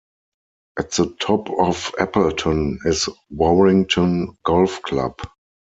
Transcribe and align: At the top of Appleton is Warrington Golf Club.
At 0.79 0.93
the 0.93 1.15
top 1.19 1.47
of 1.59 1.91
Appleton 1.99 2.79
is 2.85 3.07
Warrington 3.29 4.35
Golf 4.43 4.81
Club. 4.81 5.19